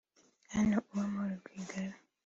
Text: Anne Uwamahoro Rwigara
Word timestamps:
Anne 0.57 0.75
Uwamahoro 0.89 1.35
Rwigara 1.45 1.95